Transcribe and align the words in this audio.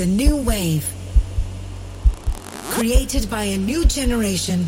a 0.00 0.06
new 0.06 0.36
wave 0.36 0.86
created 2.70 3.28
by 3.30 3.44
a 3.44 3.58
new 3.58 3.84
generation 3.84 4.66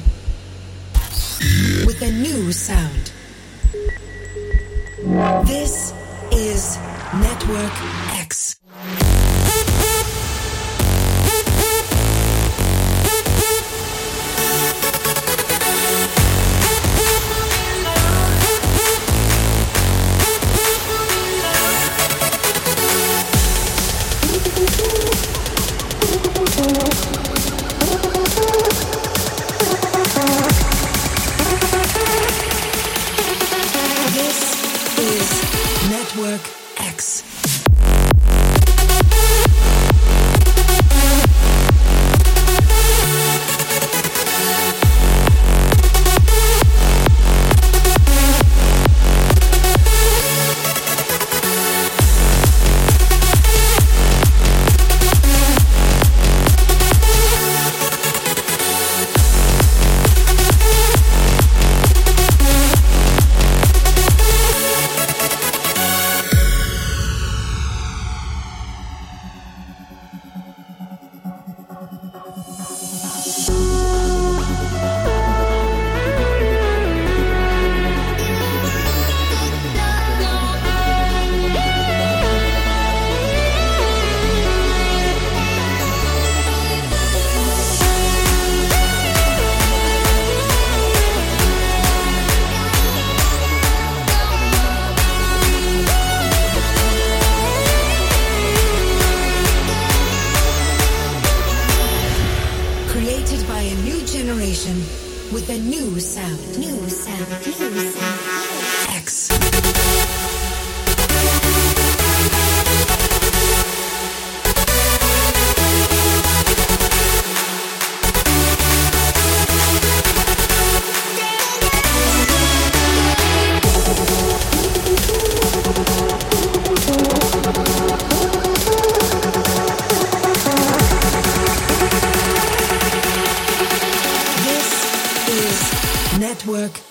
Network. 136.20 136.89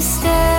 Stay. 0.00 0.49